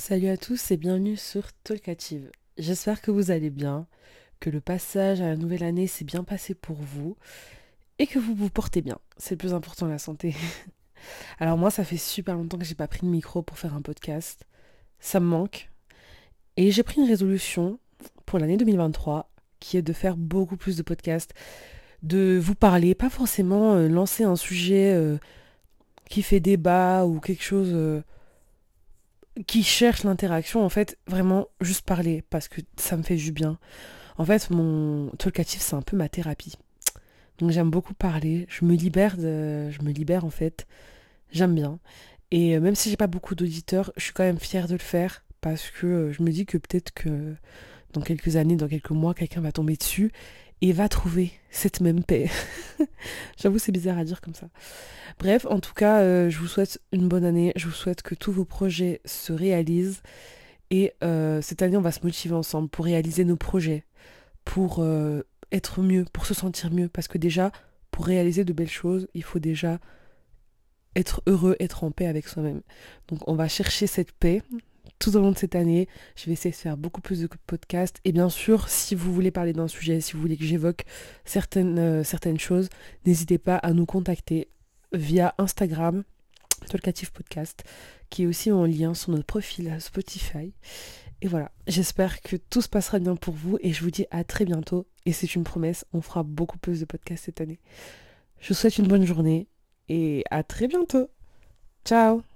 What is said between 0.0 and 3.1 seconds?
Salut à tous et bienvenue sur Talkative. J'espère que